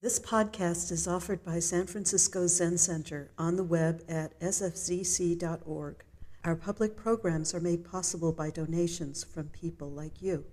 [0.00, 6.04] This podcast is offered by San Francisco Zen Center on the web at sfzc.org.
[6.44, 10.44] Our public programs are made possible by donations from people like you.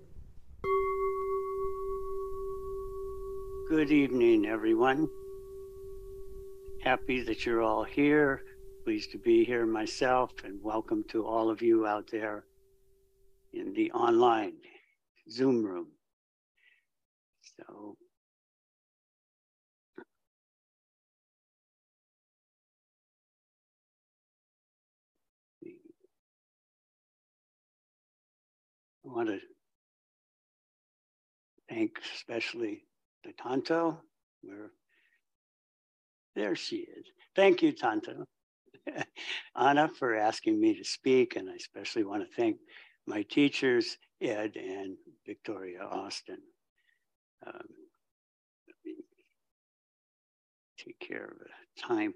[3.69, 5.07] Good evening, everyone.
[6.81, 8.41] Happy that you're all here.
[8.83, 12.45] Pleased to be here myself, and welcome to all of you out there
[13.53, 14.53] in the online
[15.29, 15.89] Zoom room.
[17.57, 17.95] So,
[29.05, 29.39] I want to
[31.69, 32.83] thank especially
[33.23, 33.99] the Tanto,
[34.41, 34.71] where
[36.35, 37.05] there she is.
[37.35, 38.25] Thank you, Tanto.
[39.55, 42.57] Anna for asking me to speak, and I especially want to thank
[43.07, 46.39] my teachers, Ed and Victoria Austin.
[47.45, 47.67] Um,
[50.77, 52.13] take care of the time.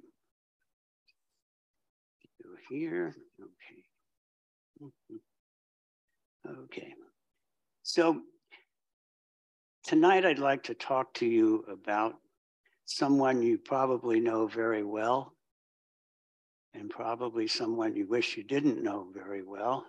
[2.43, 3.83] Go here, okay.
[6.49, 6.95] Okay,
[7.83, 8.21] so
[9.85, 12.15] tonight I'd like to talk to you about
[12.85, 15.35] someone you probably know very well,
[16.73, 19.85] and probably someone you wish you didn't know very well.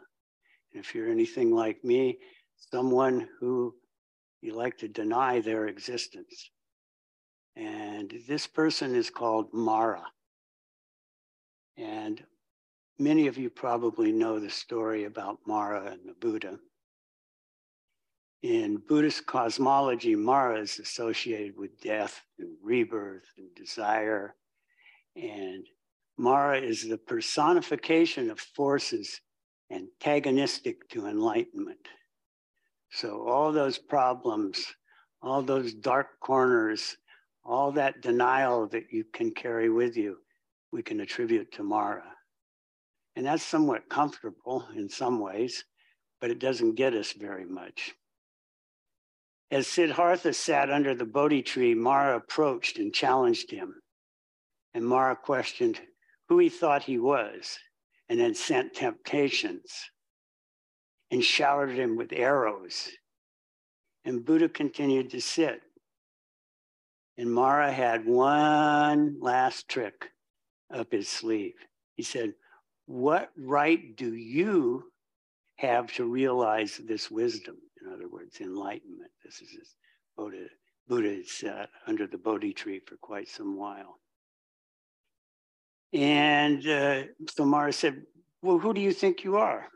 [0.72, 2.18] And if you're anything like me,
[2.70, 3.74] someone who
[4.42, 6.50] you like to deny their existence.
[7.56, 10.04] And this person is called Mara.
[11.78, 12.22] And
[13.00, 16.58] many of you probably know the story about Mara and the Buddha.
[18.42, 24.34] In Buddhist cosmology, Mara is associated with death and rebirth and desire.
[25.16, 25.66] And
[26.18, 29.20] Mara is the personification of forces
[29.72, 31.88] antagonistic to enlightenment.
[32.90, 34.66] So, all those problems,
[35.22, 36.96] all those dark corners,
[37.44, 40.18] all that denial that you can carry with you,
[40.72, 42.04] we can attribute to Mara.
[43.20, 45.66] And that's somewhat comfortable in some ways,
[46.22, 47.94] but it doesn't get us very much.
[49.50, 53.74] As Siddhartha sat under the Bodhi tree, Mara approached and challenged him.
[54.72, 55.78] And Mara questioned
[56.30, 57.58] who he thought he was
[58.08, 59.70] and then sent temptations
[61.10, 62.88] and showered him with arrows.
[64.06, 65.60] And Buddha continued to sit.
[67.18, 70.08] And Mara had one last trick
[70.72, 71.56] up his sleeve.
[71.96, 72.32] He said,
[72.90, 74.90] What right do you
[75.58, 77.56] have to realize this wisdom?
[77.80, 79.12] In other words, enlightenment.
[79.24, 79.76] This is his
[80.16, 80.46] Buddha.
[80.88, 84.00] Buddha sat under the Bodhi tree for quite some while.
[85.92, 88.02] And uh, so Mara said,
[88.42, 89.68] Well, who do you think you are?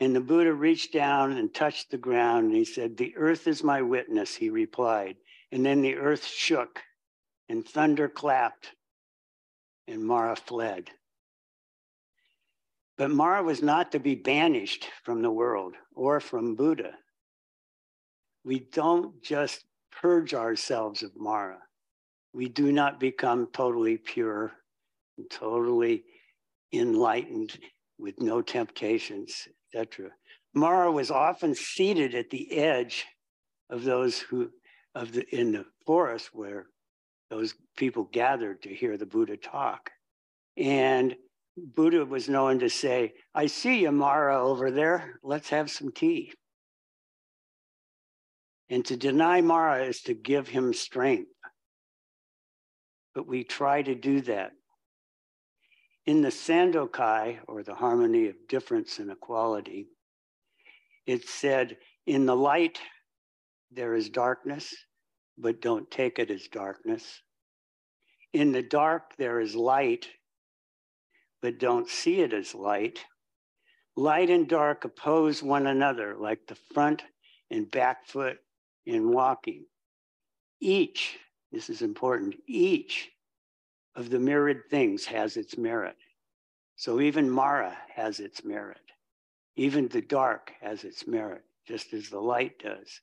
[0.00, 3.62] And the Buddha reached down and touched the ground and he said, The earth is
[3.62, 5.14] my witness, he replied.
[5.52, 6.80] And then the earth shook
[7.48, 8.72] and thunder clapped
[9.86, 10.90] and Mara fled.
[13.00, 16.92] But Mara was not to be banished from the world or from Buddha.
[18.44, 21.60] We don't just purge ourselves of Mara.
[22.34, 24.52] We do not become totally pure
[25.30, 26.04] totally
[26.74, 27.58] enlightened
[27.98, 30.10] with no temptations, etc.
[30.52, 33.06] Mara was often seated at the edge
[33.70, 34.50] of those who
[34.94, 36.66] of the in the forest where
[37.30, 39.88] those people gathered to hear the Buddha talk.
[40.58, 41.16] And
[41.56, 45.18] Buddha was known to say, I see you, Mara, over there.
[45.22, 46.32] Let's have some tea.
[48.68, 51.30] And to deny Mara is to give him strength.
[53.14, 54.52] But we try to do that.
[56.06, 59.88] In the Sandokai, or the harmony of difference and equality,
[61.06, 62.80] it said, In the light,
[63.70, 64.74] there is darkness,
[65.36, 67.22] but don't take it as darkness.
[68.32, 70.08] In the dark, there is light,
[71.42, 73.04] but don't see it as light.
[73.96, 77.02] Light and dark oppose one another like the front
[77.50, 78.38] and back foot
[78.86, 79.66] in walking.
[80.60, 81.18] Each,
[81.52, 83.10] this is important, each
[83.96, 85.96] of the myriad things has its merit.
[86.76, 88.80] So even Mara has its merit.
[89.56, 93.00] Even the dark has its merit, just as the light does.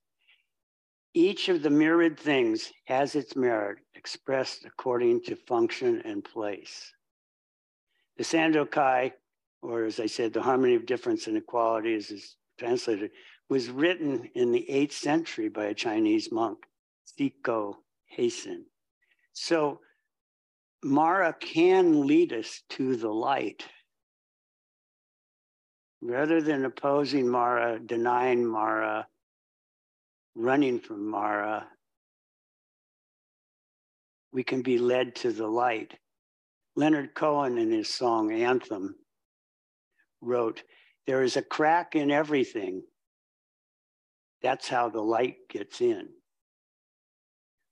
[1.13, 6.91] Each of the myriad things has its merit expressed according to function and place.
[8.17, 9.13] The Sandokai,
[9.61, 13.11] or as I said, the harmony of difference and equality, as is translated,
[13.49, 16.59] was written in the 8th century by a Chinese monk,
[17.07, 17.75] Sekito
[18.17, 18.63] Kisen.
[19.33, 19.79] So
[20.83, 23.65] Mara can lead us to the light.
[26.01, 29.07] Rather than opposing Mara, denying Mara,
[30.35, 31.67] running from Mara,
[34.31, 35.97] we can be led to the light.
[36.77, 38.95] Leonard Cohen, in his song Anthem,
[40.21, 40.61] wrote,
[41.07, 42.83] There is a crack in everything.
[44.43, 46.09] That's how the light gets in.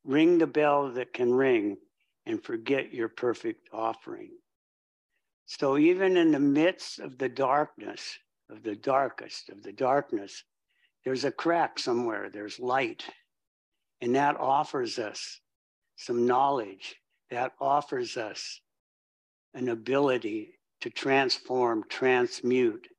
[0.03, 1.77] Ring the bell that can ring
[2.25, 4.31] and forget your perfect offering.
[5.45, 8.17] So, even in the midst of the darkness,
[8.49, 10.43] of the darkest of the darkness,
[11.03, 13.05] there's a crack somewhere, there's light.
[14.01, 15.41] And that offers us
[15.95, 16.95] some knowledge,
[17.29, 18.61] that offers us
[19.55, 22.89] an ability to transform, transmute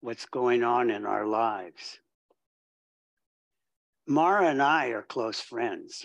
[0.00, 2.00] what's going on in our lives.
[4.06, 6.04] Mara and I are close friends.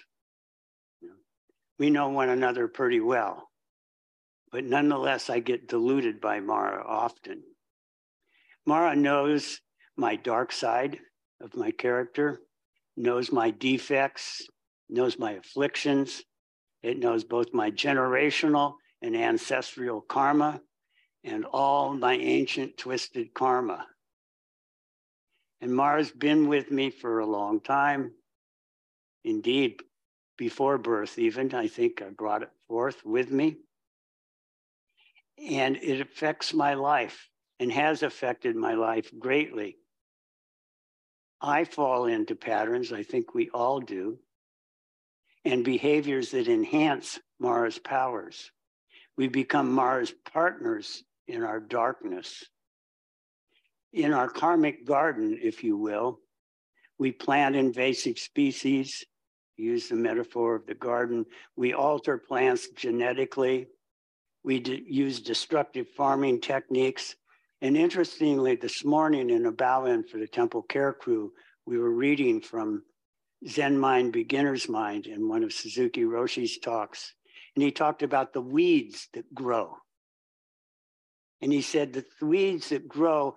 [1.80, 3.50] We know one another pretty well,
[4.52, 7.42] but nonetheless, I get deluded by Mara often.
[8.68, 9.60] Mara knows
[9.98, 11.00] my dark side
[11.42, 12.40] of my character,
[12.96, 14.48] knows my defects,
[14.90, 16.22] knows my afflictions.
[16.84, 20.62] It knows both my generational and ancestral karma
[21.24, 23.86] and all my ancient twisted karma.
[25.62, 28.14] And Mara's been with me for a long time.
[29.24, 29.82] Indeed,
[30.38, 33.58] before birth, even, I think I brought it forth with me.
[35.38, 37.30] And it affects my life
[37.60, 39.78] and has affected my life greatly.
[41.42, 44.20] I fall into patterns, I think we all do,
[45.44, 48.52] and behaviors that enhance Mara's powers.
[49.18, 52.44] We become Mara's partners in our darkness.
[53.94, 56.20] In our karmic garden, if you will,
[56.98, 59.04] we plant invasive species,
[59.56, 61.26] use the metaphor of the garden.
[61.56, 63.68] We alter plants genetically.
[64.44, 67.16] We use destructive farming techniques.
[67.62, 71.32] And interestingly, this morning in a bow in for the temple care crew,
[71.66, 72.84] we were reading from
[73.48, 77.14] Zen Mind, Beginner's Mind in one of Suzuki Roshi's talks.
[77.56, 79.78] And he talked about the weeds that grow.
[81.42, 83.36] And he said the weeds that grow,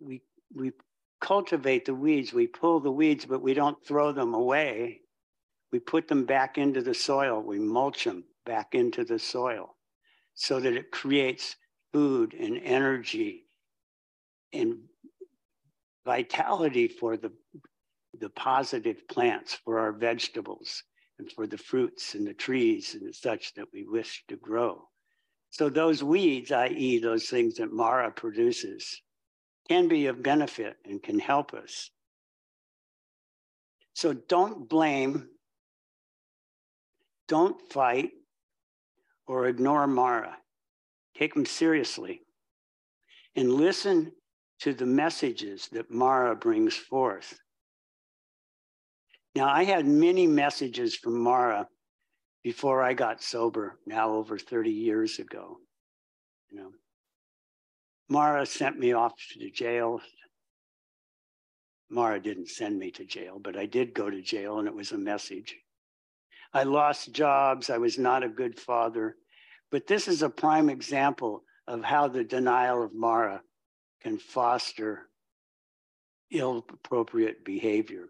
[0.00, 0.22] we,
[0.54, 0.72] we
[1.20, 5.00] cultivate the weeds, we pull the weeds, but we don't throw them away.
[5.72, 9.74] We put them back into the soil, we mulch them back into the soil
[10.34, 11.56] so that it creates
[11.92, 13.46] food and energy
[14.52, 14.78] and
[16.04, 17.32] vitality for the
[18.20, 20.84] the positive plants for our vegetables
[21.18, 24.88] and for the fruits and the trees and such that we wish to grow.
[25.50, 26.98] So those weeds, i.e.
[26.98, 29.00] those things that Mara produces,
[29.68, 31.90] can be of benefit and can help us.
[33.94, 35.28] So don't blame,
[37.28, 38.10] don't fight,
[39.26, 40.36] or ignore Mara.
[41.16, 42.22] Take them seriously
[43.36, 44.12] and listen
[44.60, 47.38] to the messages that Mara brings forth.
[49.34, 51.66] Now, I had many messages from Mara
[52.44, 55.58] before I got sober, now over 30 years ago.
[56.50, 56.70] You know,
[58.08, 60.00] Mara sent me off to the jail.
[61.90, 64.92] Mara didn't send me to jail, but I did go to jail, and it was
[64.92, 65.56] a message.
[66.52, 67.70] I lost jobs.
[67.70, 69.16] I was not a good father.
[69.72, 73.42] But this is a prime example of how the denial of Mara
[74.00, 75.08] can foster
[76.30, 78.06] ill appropriate behavior.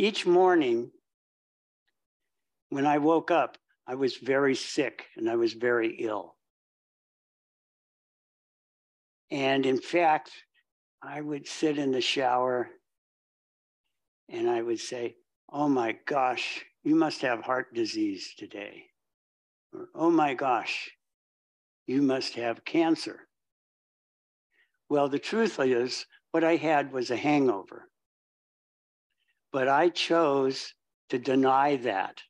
[0.00, 0.92] Each morning,
[2.68, 6.36] when I woke up, I was very sick and I was very ill.
[9.32, 10.30] And in fact,
[11.02, 12.68] I would sit in the shower
[14.28, 15.16] and I would say,
[15.50, 18.84] Oh my gosh, you must have heart disease today.
[19.72, 20.92] Or, Oh my gosh,
[21.88, 23.26] you must have cancer.
[24.88, 27.87] Well, the truth is, what I had was a hangover.
[29.52, 30.74] But I chose
[31.08, 32.20] to deny that.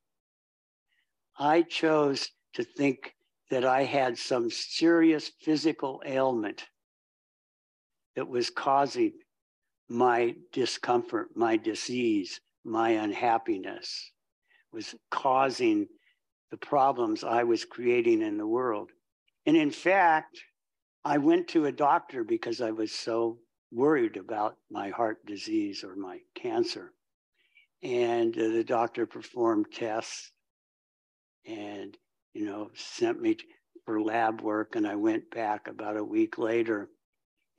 [1.39, 3.15] I chose to think
[3.51, 6.67] that I had some serious physical ailment
[8.15, 9.13] that was causing
[9.89, 14.13] my discomfort, my disease, my unhappiness,
[14.73, 15.89] was causing
[16.51, 18.91] the problems I was creating in the world.
[19.47, 20.41] And in fact,
[21.05, 23.39] I went to a doctor because I was so
[23.73, 26.93] worried about my heart disease or my cancer
[27.83, 30.33] and uh, the doctor performed tests
[31.47, 31.97] and
[32.35, 33.37] you know sent me
[33.85, 36.89] for lab work and i went back about a week later.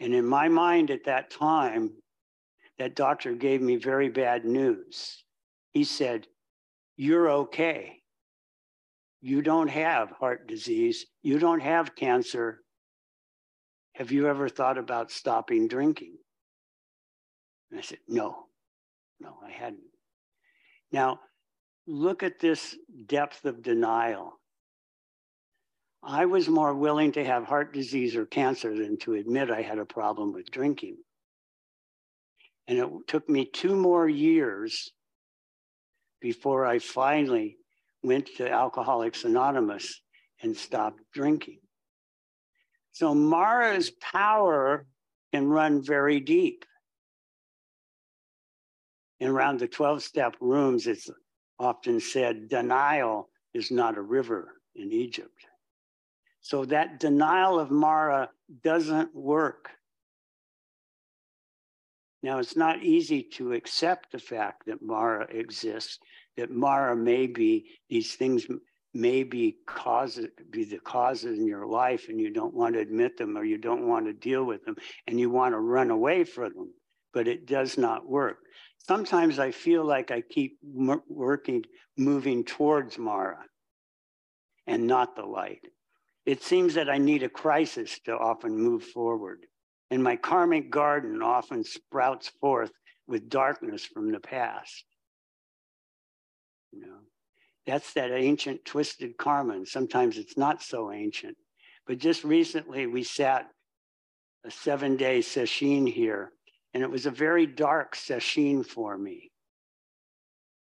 [0.02, 1.92] And in my mind at that time
[2.78, 5.24] that doctor gave me very bad news.
[5.72, 6.28] He said
[6.96, 7.98] you're okay.
[9.22, 11.06] You don't have heart disease.
[11.22, 12.62] You don't have cancer.
[13.96, 16.16] Have you ever thought about stopping drinking?
[17.72, 18.46] And i said no.
[19.20, 19.89] No i hadn't
[20.92, 21.20] now,
[21.88, 22.76] look at this
[23.08, 24.40] depth of denial.
[26.02, 29.80] I was more willing to have heart disease or cancer than to admit I had
[29.80, 30.98] a problem with drinking.
[32.68, 34.92] And it took me two more years
[36.22, 37.58] before I finally
[38.04, 40.02] went to Alcoholics Anonymous
[40.42, 41.60] and stopped drinking.
[42.92, 44.86] So Mara's power
[45.34, 46.66] can run very deep.
[49.20, 51.10] And around the 12 step rooms, it's
[51.60, 55.46] often said denial is not a river in Egypt.
[56.42, 58.30] So that denial of Mara
[58.64, 59.70] doesn't work.
[62.22, 66.00] Now, it's not easy to accept the fact that Mara exists,
[66.38, 68.46] that Mara may be, these things
[68.94, 73.18] may be, causes, be the causes in your life, and you don't want to admit
[73.18, 74.76] them or you don't want to deal with them
[75.08, 76.74] and you want to run away from them,
[77.14, 78.40] but it does not work.
[78.88, 81.64] Sometimes I feel like I keep working,
[81.98, 83.44] moving towards Mara
[84.66, 85.68] and not the light.
[86.26, 89.46] It seems that I need a crisis to often move forward.
[89.92, 92.72] And my karmic garden often sprouts forth
[93.08, 94.86] with darkness from the past.
[96.72, 96.98] You know,
[97.66, 99.54] that's that ancient twisted karma.
[99.54, 101.36] And sometimes it's not so ancient.
[101.88, 103.50] But just recently we sat
[104.46, 106.32] a seven day session here
[106.74, 109.32] and it was a very dark session for me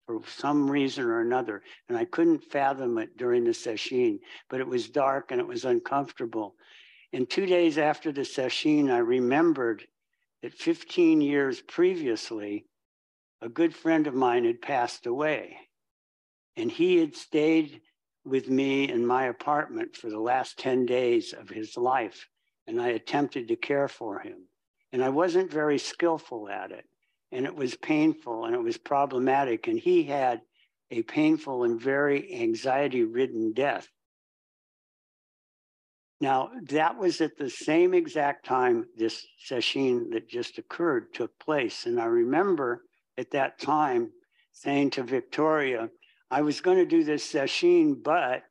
[0.08, 1.62] for some reason or another.
[1.90, 5.66] And I couldn't fathom it during the session, but it was dark and it was
[5.66, 6.56] uncomfortable.
[7.14, 9.86] And two days after the session, I remembered
[10.42, 12.66] that 15 years previously,
[13.42, 15.58] a good friend of mine had passed away.
[16.56, 17.82] And he had stayed
[18.26, 22.28] with me in my apartment for the last 10 days of his life.
[22.66, 24.48] And I attempted to care for him.
[24.98, 26.84] And I wasn't very skillful at it.
[27.32, 29.68] And it was painful and it was problematic.
[29.68, 30.42] And he had
[30.90, 33.88] a painful and very anxiety ridden death.
[36.20, 41.86] Now, that was at the same exact time this session that just occurred took place.
[41.86, 42.82] And I remember
[43.20, 44.10] at that time
[44.52, 45.92] saying to Victoria,
[46.32, 48.46] I was going to do this session, but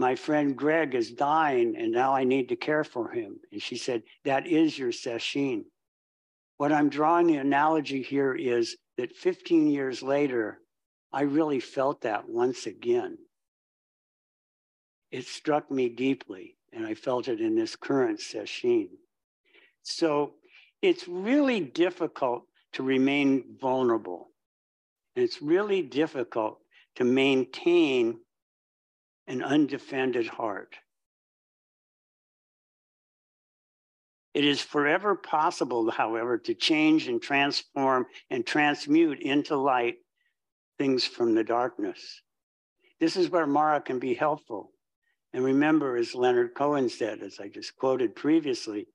[0.00, 3.38] my friend Greg is dying and now I need to care for him.
[3.52, 5.66] And she said, That is your session.
[6.58, 10.58] What I'm drawing the analogy here is that 15 years later,
[11.12, 13.18] I really felt that once again.
[15.10, 18.88] It struck me deeply, and I felt it in this current session.
[19.82, 20.34] So
[20.82, 24.28] it's really difficult to remain vulnerable.
[25.14, 26.58] And it's really difficult
[26.96, 28.20] to maintain
[29.26, 30.76] an undefended heart.
[34.36, 39.94] It is forever possible, however, to change and transform and transmute into light
[40.76, 42.20] things from the darkness.
[43.00, 44.72] This is where Mara can be helpful.
[45.32, 48.88] And remember, as Leonard Cohen said, as I just quoted previously,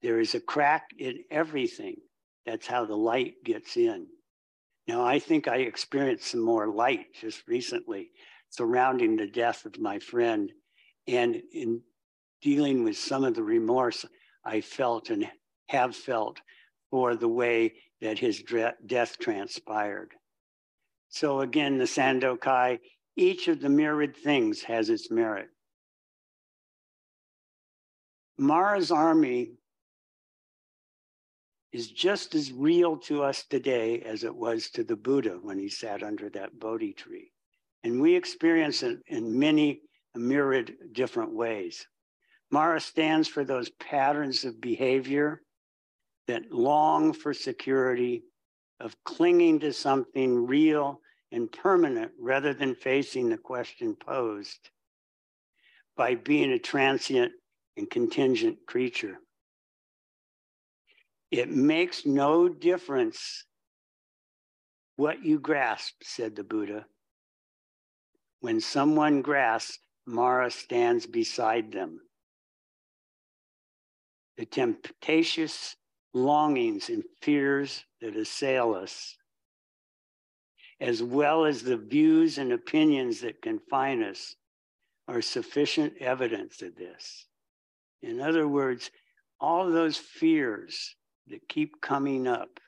[0.00, 1.96] there is a crack in everything.
[2.46, 4.06] That's how the light gets in.
[4.86, 8.10] Now, I think I experienced some more light just recently
[8.50, 10.52] surrounding the death of my friend.
[11.08, 11.82] And in
[12.42, 14.04] dealing with some of the remorse
[14.44, 15.28] I felt and
[15.68, 16.40] have felt
[16.90, 18.42] for the way that his
[18.86, 20.12] death transpired.
[21.08, 22.78] So again, the Sandokai,
[23.16, 25.48] each of the myriad things has its merit.
[28.38, 29.52] Mara's army
[31.72, 35.68] is just as real to us today as it was to the Buddha when he
[35.68, 37.30] sat under that Bodhi tree.
[37.84, 39.82] And we experience it in many
[40.14, 41.86] myriad different ways.
[42.50, 45.42] Mara stands for those patterns of behavior
[46.26, 48.24] that long for security,
[48.80, 51.00] of clinging to something real
[51.32, 54.70] and permanent rather than facing the question posed
[55.96, 57.32] by being a transient
[57.76, 59.18] and contingent creature.
[61.30, 63.44] It makes no difference
[64.96, 66.86] what you grasp, said the Buddha.
[68.40, 72.00] When someone grasps, Mara stands beside them
[74.40, 75.76] the temptatious
[76.14, 79.18] longings and fears that assail us,
[80.80, 84.36] as well as the views and opinions that confine us,
[85.06, 87.26] are sufficient evidence of this.
[88.00, 88.90] In other words,
[89.38, 92.60] all those fears that keep coming up,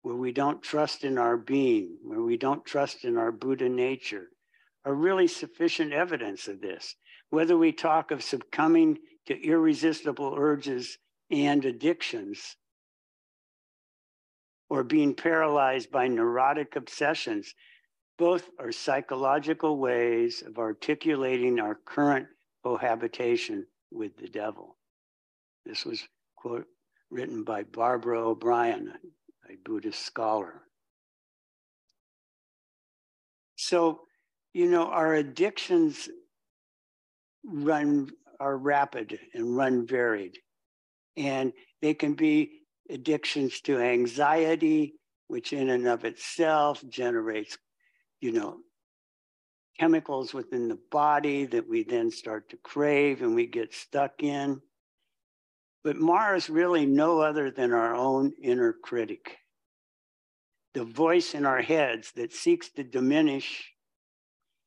[0.00, 4.28] where we don't trust in our being, where we don't trust in our Buddha nature,
[4.86, 6.96] are really sufficient evidence of this.
[7.28, 8.96] Whether we talk of succumbing
[9.26, 10.98] to irresistible urges
[11.30, 12.56] and addictions,
[14.68, 17.54] or being paralyzed by neurotic obsessions.
[18.16, 22.28] Both are psychological ways of articulating our current
[22.62, 24.76] cohabitation with the devil.
[25.66, 26.66] This was quote
[27.10, 28.92] written by Barbara O'Brien,
[29.48, 30.62] a Buddhist scholar.
[33.56, 34.00] So,
[34.52, 36.08] you know, our addictions
[37.44, 40.38] run are rapid and run varied.
[41.16, 44.94] And they can be addictions to anxiety,
[45.28, 47.56] which in and of itself generates,
[48.20, 48.58] you know,
[49.78, 54.60] chemicals within the body that we then start to crave and we get stuck in.
[55.82, 59.38] But Mara's really no other than our own inner critic,
[60.72, 63.70] the voice in our heads that seeks to diminish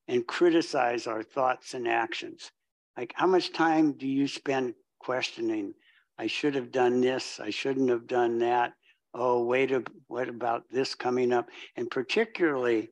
[0.06, 2.50] and criticize our thoughts and actions.
[2.98, 5.72] Like, how much time do you spend questioning?
[6.18, 7.38] I should have done this.
[7.38, 8.72] I shouldn't have done that.
[9.14, 11.48] Oh, wait, a, what about this coming up?
[11.76, 12.90] And particularly,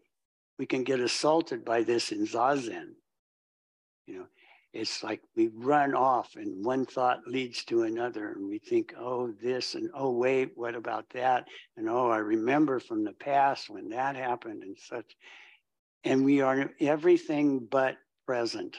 [0.61, 2.91] we can get assaulted by this in Zazen.
[4.07, 4.27] You know,
[4.73, 9.33] it's like we run off and one thought leads to another and we think, oh,
[9.43, 11.49] this and oh, wait, what about that?
[11.77, 15.17] And oh, I remember from the past when that happened and such.
[16.05, 18.77] And we are everything but present.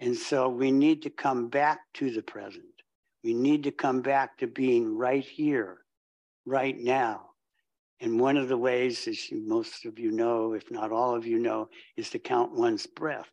[0.00, 2.64] And so we need to come back to the present.
[3.24, 5.78] We need to come back to being right here,
[6.46, 7.30] right now.
[8.00, 11.38] And one of the ways, as most of you know, if not all of you
[11.38, 13.28] know, is to count one's breath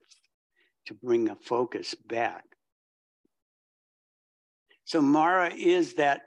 [0.87, 2.43] to bring a focus back.
[4.85, 6.21] So Mara is that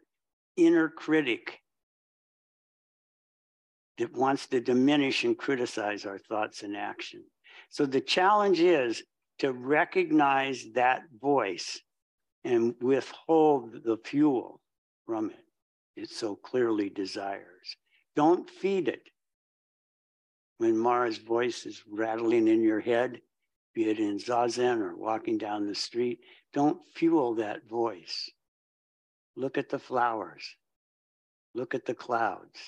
[0.57, 1.61] inner critic
[3.99, 7.25] that wants to diminish and criticize our thoughts and action.
[7.71, 9.03] So the challenge is
[9.39, 11.81] to recognize that voice
[12.45, 14.61] and withhold the fuel
[15.07, 15.45] from it
[15.99, 17.77] it so clearly desires.
[18.15, 19.11] Don't feed it.
[20.59, 23.21] When Mara's voice is rattling in your head,
[23.75, 26.21] be it in Zazen or walking down the street,
[26.53, 28.31] don't fuel that voice.
[29.37, 30.57] Look at the flowers.
[31.55, 32.59] Look at the clouds.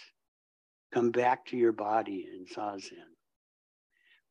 [0.92, 3.14] Come back to your body in Zazen.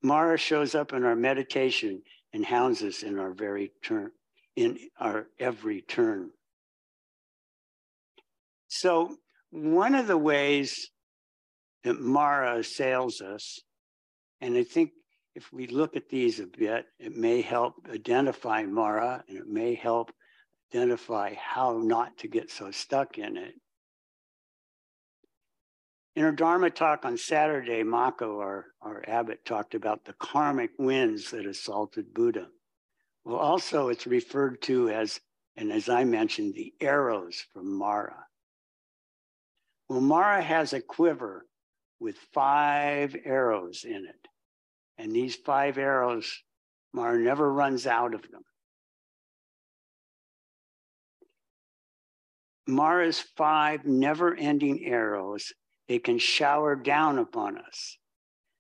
[0.02, 2.02] Mara shows up in our meditation
[2.34, 4.12] and hounds us in our very turn,
[4.56, 6.32] in our every turn.
[8.68, 9.16] So
[9.52, 10.90] one of the ways
[11.84, 13.60] that Mara assails us,
[14.42, 14.92] and I think
[15.36, 19.74] if we look at these a bit, it may help identify Mara and it may
[19.74, 20.12] help
[20.72, 23.54] identify how not to get so stuck in it.
[26.20, 31.32] In our Dharma talk on Saturday, Mako, our, our abbot, talked about the karmic winds
[31.32, 32.50] that assaulted Buddha.
[33.24, 35.22] Well, also it's referred to as,
[35.56, 38.26] and as I mentioned, the arrows from Mara.
[39.88, 41.46] Well, Mara has a quiver
[42.02, 44.28] with five arrows in it.
[44.98, 46.44] And these five arrows,
[46.92, 48.44] Mara never runs out of them.
[52.68, 55.54] Mara's five never ending arrows
[55.90, 57.98] they can shower down upon us.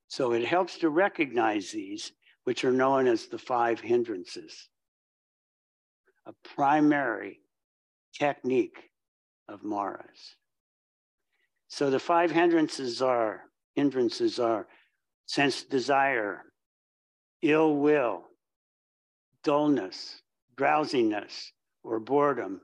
[0.07, 2.11] So it helps to recognize these,
[2.43, 4.67] which are known as the five hindrances.
[6.25, 7.39] A primary
[8.17, 8.79] technique
[9.47, 10.35] of Mara's.
[11.67, 13.43] So the five hindrances are
[13.75, 14.67] hindrances are
[15.27, 16.41] sense desire,
[17.43, 18.23] ill will,
[19.43, 20.19] dullness,
[20.57, 21.51] drowsiness,
[21.83, 22.59] or boredom.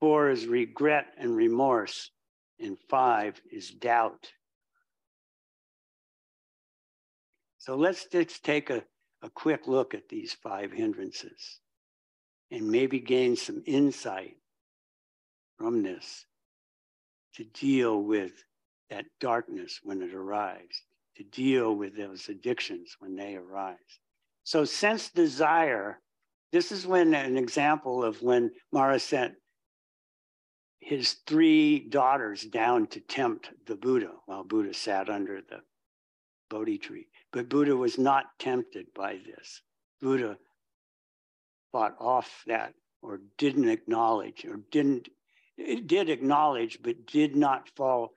[0.00, 2.10] Four is regret and remorse
[2.60, 4.30] and five is doubt.
[7.58, 8.84] So let's just take a,
[9.22, 11.60] a quick look at these five hindrances
[12.50, 14.36] and maybe gain some insight
[15.58, 16.26] from this
[17.36, 18.32] to deal with
[18.90, 20.82] that darkness when it arrives,
[21.16, 23.78] to deal with those addictions when they arise.
[24.44, 26.00] So, sense desire,
[26.52, 29.34] this is when an example of when Mara sent
[30.84, 35.60] his three daughters down to tempt the Buddha while Buddha sat under the
[36.50, 37.08] Bodhi tree.
[37.32, 39.62] But Buddha was not tempted by this.
[40.02, 40.36] Buddha
[41.72, 45.08] fought off that or didn't acknowledge or didn't
[45.56, 48.12] it did acknowledge but did not fall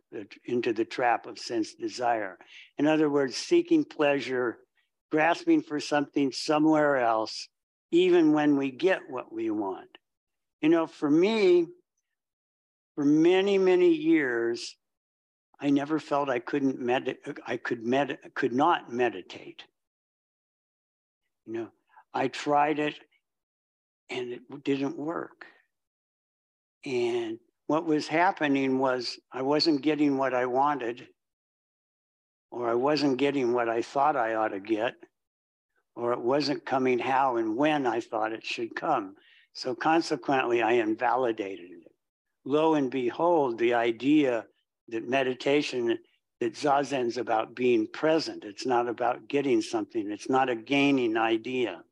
[0.45, 2.38] into the trap of sense desire
[2.77, 4.58] in other words seeking pleasure
[5.12, 7.47] grasping for something somewhere else
[7.91, 9.97] even when we get what we want
[10.62, 11.65] you know for me
[12.97, 14.75] for many, many years,
[15.60, 19.63] I never felt I couldn't med- I could med- could not meditate.
[21.45, 21.71] You know,
[22.12, 22.95] I tried it
[24.10, 25.45] and it didn't work.
[26.86, 31.07] And what was happening was I wasn't getting what I wanted,
[32.49, 34.95] or I wasn't getting what I thought I ought to get,
[35.95, 39.17] or it wasn't coming how and when I thought it should come.
[39.53, 41.87] So consequently, I invalidated it.
[42.47, 44.45] Lo and behold, the idea
[44.88, 45.99] that meditation,
[46.39, 48.45] that Zazen's about being present.
[48.45, 50.10] It's not about getting something.
[50.10, 51.83] It's not a gaining idea.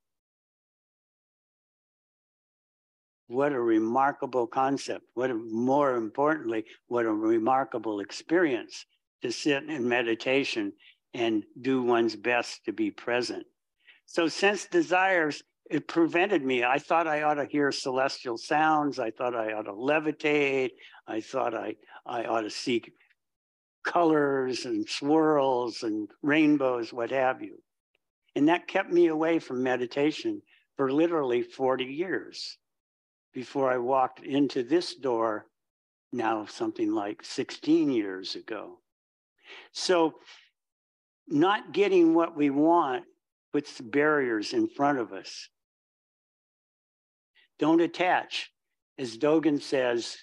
[3.28, 5.04] What a remarkable concept.
[5.14, 8.86] What a, more importantly, what a remarkable experience
[9.24, 10.72] to sit in meditation
[11.14, 13.46] and do one's best to be present.
[14.06, 16.64] So sense desires, it prevented me.
[16.64, 19.00] I thought I ought to hear celestial sounds.
[19.00, 20.72] I thought I ought to levitate.
[21.08, 21.76] I thought I,
[22.06, 22.94] I ought to seek
[23.84, 27.62] colors and swirls and rainbows, what have you.
[28.36, 30.42] And that kept me away from meditation
[30.76, 32.58] for literally 40 years
[33.34, 35.46] before I walked into this door
[36.12, 38.80] now something like 16 years ago.
[39.72, 40.16] So,
[41.28, 43.04] not getting what we want
[43.52, 45.50] puts barriers in front of us.
[47.60, 48.52] Don't attach.
[48.98, 50.18] As Dogen says,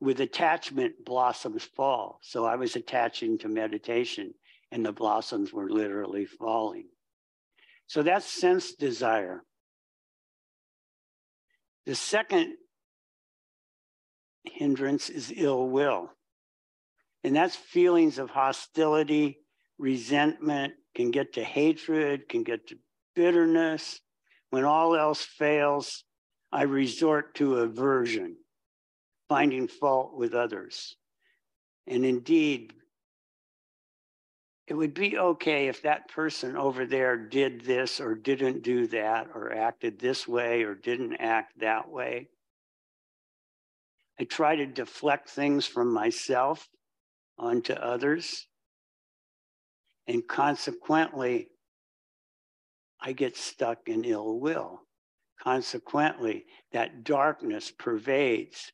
[0.00, 2.18] with attachment, blossoms fall.
[2.22, 4.34] So I was attaching to meditation,
[4.70, 6.88] and the blossoms were literally falling.
[7.86, 9.42] So that's sense desire.
[11.86, 12.54] The second
[14.44, 16.10] hindrance is ill will.
[17.22, 19.38] And that's feelings of hostility,
[19.78, 22.76] resentment, can get to hatred, can get to
[23.14, 24.00] bitterness.
[24.50, 26.04] When all else fails,
[26.54, 28.36] I resort to aversion
[29.28, 30.94] finding fault with others.
[31.88, 32.72] And indeed,
[34.68, 39.26] it would be okay if that person over there did this or didn't do that
[39.34, 42.28] or acted this way or didn't act that way.
[44.20, 46.68] I try to deflect things from myself
[47.36, 48.46] onto others.
[50.06, 51.48] And consequently,
[53.00, 54.83] I get stuck in ill will.
[55.42, 58.72] Consequently, that darkness pervades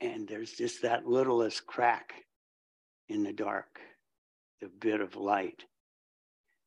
[0.00, 2.14] and there's just that littlest crack
[3.08, 3.78] in the dark,
[4.60, 5.64] the bit of light.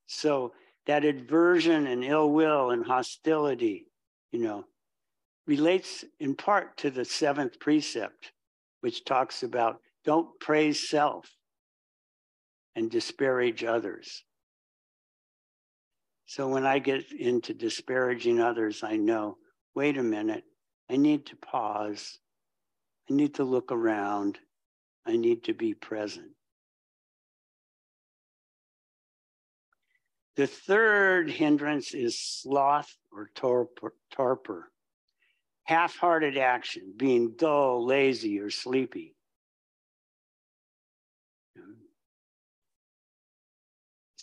[0.06, 0.54] So
[0.86, 3.88] that aversion and ill will and hostility,
[4.32, 4.66] you know,
[5.48, 8.32] relates in part to the seventh precept,
[8.82, 11.30] which talks about don't praise self
[12.76, 14.24] and disparage others.
[16.34, 19.38] So when I get into disparaging others, I know,
[19.76, 20.44] wait a minute,
[20.90, 22.18] I need to pause
[23.08, 24.40] I need to look around.
[25.06, 26.32] I need to be present.
[30.36, 34.72] The third hindrance is sloth or torpor, torpor
[35.66, 39.14] half hearted action, being dull, lazy, or sleepy.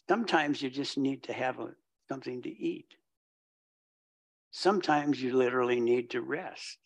[0.09, 1.69] Sometimes you just need to have a,
[2.11, 2.97] something to eat.
[4.51, 6.79] Sometimes you literally need to rest.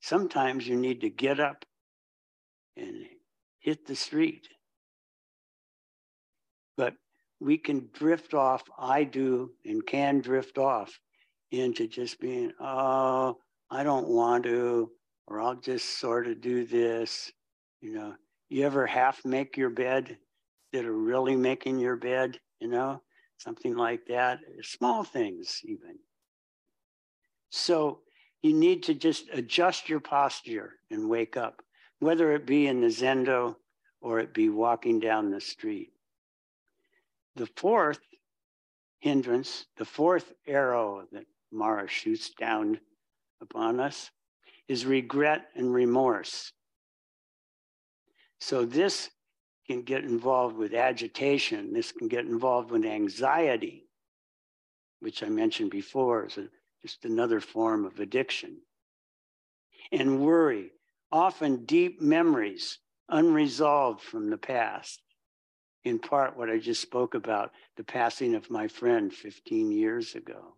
[0.00, 1.66] Sometimes you need to get up
[2.76, 3.04] and
[3.58, 4.48] hit the street.
[6.78, 6.94] But
[7.38, 10.98] we can drift off, I do, and can drift off
[11.50, 13.36] into just being, oh,
[13.70, 14.90] I don't want to,
[15.26, 17.30] or I'll just sort of do this.
[17.82, 18.14] You know,
[18.48, 20.16] you ever half make your bed
[20.72, 23.02] that are really making your bed, you know,
[23.38, 24.40] something like that?
[24.62, 25.98] Small things, even.
[27.50, 28.00] So
[28.42, 31.62] you need to just adjust your posture and wake up,
[32.00, 33.56] whether it be in the Zendo
[34.00, 35.92] or it be walking down the street.
[37.36, 38.00] The fourth
[39.00, 42.78] hindrance, the fourth arrow that Mara shoots down
[43.40, 44.10] upon us,
[44.68, 46.52] is regret and remorse.
[48.40, 49.10] So this
[49.68, 51.72] can get involved with agitation.
[51.72, 53.86] This can get involved with anxiety,
[55.00, 56.48] which I mentioned before is a
[56.82, 58.56] just another form of addiction.
[59.90, 60.70] And worry,
[61.10, 62.78] often deep memories
[63.08, 65.00] unresolved from the past.
[65.84, 70.54] In part, what I just spoke about the passing of my friend 15 years ago.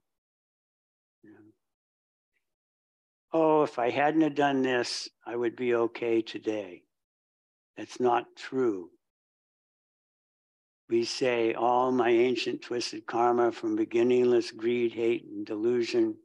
[3.33, 6.83] Oh, if I hadn't have done this, I would be okay today.
[7.77, 8.91] That's not true
[10.91, 16.17] we say all my ancient twisted karma from beginningless greed, hate, and delusion,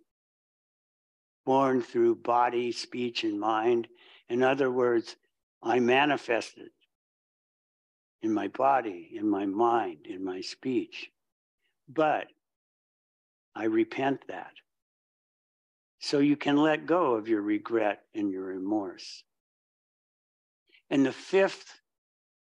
[1.45, 3.87] born through body, speech, and mind.
[4.29, 5.15] In other words,
[5.63, 6.69] I manifested
[8.23, 11.11] in my body, in my mind, in my speech.
[11.87, 12.27] But
[13.55, 14.51] I repent that.
[15.99, 19.23] so you can let go of your regret and your remorse.
[20.89, 21.81] And the fifth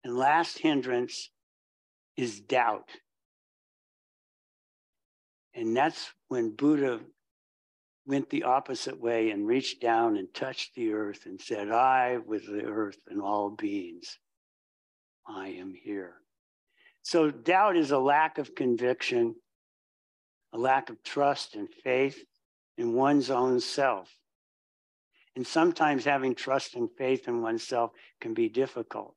[0.05, 1.31] and last hindrance
[2.19, 2.91] is doubt.
[5.55, 7.01] And that's when Buddha
[8.07, 12.45] went the opposite way and reached down and touched the earth and said, I, with
[12.45, 14.19] the earth and all beings,
[15.29, 16.15] I am here.
[17.03, 19.37] So, doubt is a lack of conviction,
[20.53, 22.19] a lack of trust and faith
[22.77, 24.11] in one's own self.
[25.37, 29.15] And sometimes having trust and faith in oneself can be difficult.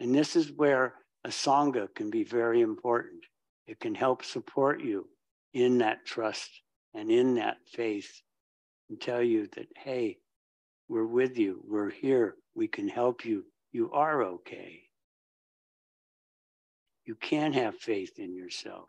[0.00, 3.22] And this is where a Sangha can be very important.
[3.66, 5.08] It can help support you
[5.54, 6.50] in that trust
[6.94, 8.22] and in that faith
[8.88, 10.18] and tell you that, hey,
[10.88, 14.82] we're with you, we're here, we can help you, you are okay.
[17.04, 18.88] You can have faith in yourself.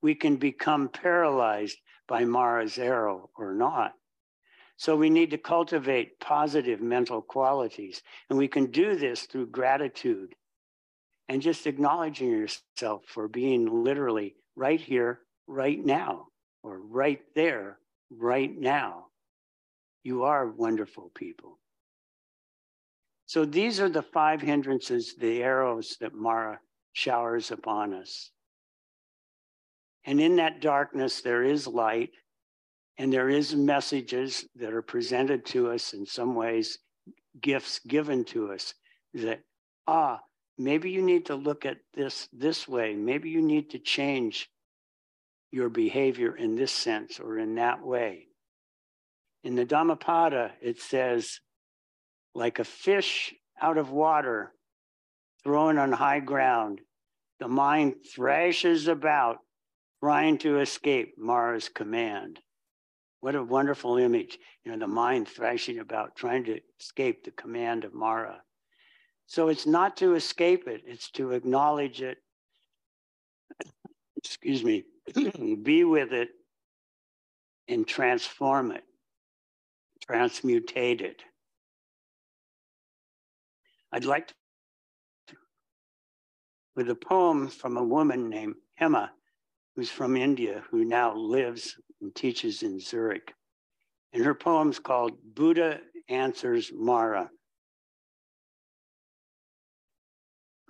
[0.00, 3.92] We can become paralyzed by Mara's arrow or not.
[4.76, 8.02] So we need to cultivate positive mental qualities.
[8.28, 10.34] And we can do this through gratitude
[11.28, 16.26] and just acknowledging yourself for being literally right here, right now,
[16.62, 17.78] or right there,
[18.10, 19.06] right now.
[20.04, 21.58] You are wonderful people.
[23.26, 26.60] So these are the five hindrances, the arrows that Mara
[26.92, 28.30] showers upon us.
[30.04, 32.10] And in that darkness, there is light
[32.98, 36.78] and there is messages that are presented to us in some ways,
[37.40, 38.74] gifts given to us
[39.14, 39.40] that,
[39.86, 40.20] ah,
[40.58, 42.94] maybe you need to look at this this way.
[42.94, 44.48] Maybe you need to change
[45.50, 48.28] your behavior in this sense or in that way.
[49.44, 51.40] In the Dhammapada, it says,
[52.34, 54.52] like a fish out of water
[55.44, 56.80] thrown on high ground,
[57.40, 59.38] the mind thrashes about,
[60.02, 62.40] trying to escape Mara's command.
[63.20, 64.38] What a wonderful image.
[64.64, 68.42] You know, the mind thrashing about, trying to escape the command of Mara.
[69.32, 72.18] So it's not to escape it, it's to acknowledge it.
[74.14, 74.84] Excuse me,
[75.62, 76.28] be with it
[77.66, 78.84] and transform it,
[80.06, 81.22] transmutate it.
[83.90, 84.34] I'd like to,
[86.76, 89.08] with a poem from a woman named Hema,
[89.74, 93.32] who's from India, who now lives and teaches in Zurich.
[94.12, 97.30] And her poem's called Buddha Answers Mara.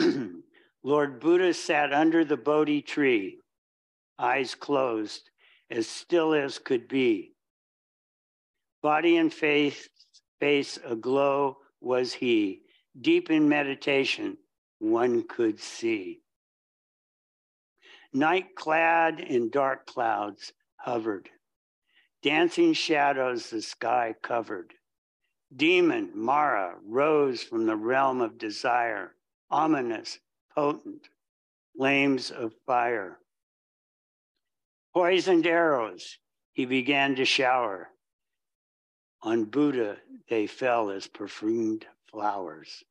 [0.82, 3.38] Lord Buddha sat under the Bodhi tree,
[4.18, 5.30] eyes closed,
[5.70, 7.32] as still as could be.
[8.82, 9.88] Body and face,
[10.40, 12.62] face aglow was he.
[13.00, 14.36] Deep in meditation,
[14.78, 16.20] one could see.
[18.12, 21.30] Night clad in dark clouds hovered.
[22.22, 24.74] Dancing shadows the sky covered.
[25.54, 29.14] Demon Mara rose from the realm of desire,
[29.52, 30.18] ominous,
[30.54, 31.08] potent,
[31.76, 33.18] flames of fire.
[34.94, 36.18] Poisoned arrows
[36.52, 37.88] he began to shower.
[39.22, 42.82] On Buddha they fell as perfumed flowers.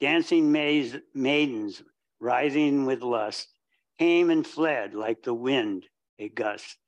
[0.00, 1.82] Dancing maidens,
[2.20, 3.48] writhing with lust,
[3.98, 5.86] came and fled like the wind,
[6.18, 6.78] a gust.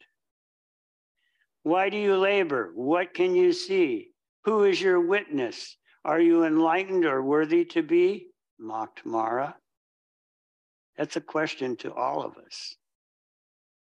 [1.63, 2.73] Why do you labor?
[2.75, 4.11] What can you see?
[4.45, 5.77] Who is your witness?
[6.05, 8.27] Are you enlightened or worthy to be?
[8.59, 9.57] Mocked Mara.
[10.97, 12.77] That's a question to all of us.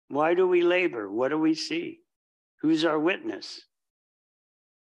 [0.09, 1.09] Why do we labor?
[1.09, 1.99] What do we see?
[2.61, 3.61] Who's our witness?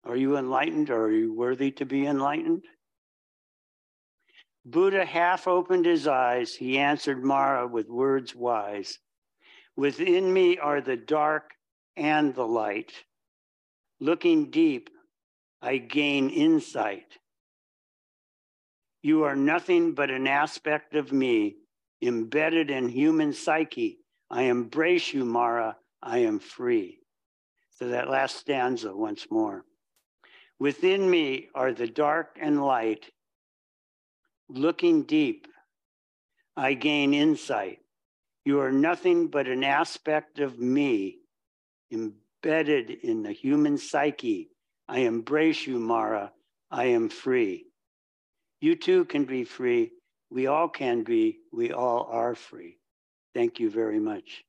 [0.04, 2.63] Are you enlightened or are you worthy to be enlightened?
[4.66, 6.56] Buddha half opened his eyes.
[6.56, 9.00] He answered Mara with words wise
[9.76, 11.52] Within me are the dark
[11.96, 12.92] and the light.
[14.00, 14.90] Looking deep,
[15.62, 17.18] I gain insight.
[19.02, 21.56] You are nothing but an aspect of me
[22.02, 24.00] embedded in human psyche.
[24.30, 25.78] I embrace you, Mara.
[26.02, 27.00] I am free.
[27.72, 29.66] So that last stanza once more.
[30.60, 33.12] Within me are the dark and light
[34.50, 35.48] looking deep,
[36.56, 37.80] I gain insight.
[38.46, 41.20] You are nothing but an aspect of me
[41.92, 44.50] embedded in the human psyche.
[44.88, 46.32] I embrace you, Mara.
[46.72, 47.66] I am free.
[48.60, 49.91] You too can be free.
[50.30, 51.39] We all can be.
[51.54, 52.78] We all are free.
[53.34, 54.43] Thank you very much.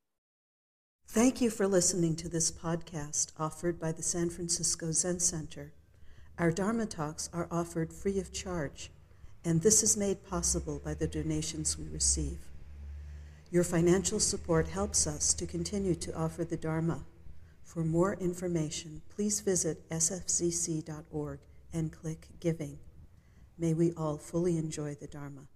[1.06, 5.72] Thank you for listening to this podcast offered by the San Francisco Zen Center.
[6.38, 8.90] Our Dharma talks are offered free of charge
[9.44, 12.38] and this is made possible by the donations we receive.
[13.50, 17.04] Your financial support helps us to continue to offer the Dharma.
[17.64, 21.38] For more information, please visit sfzc.org
[21.72, 22.78] and click Giving.
[23.58, 25.48] May we all fully enjoy the Dharma.